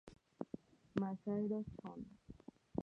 [1.01, 2.05] Masahiro Chono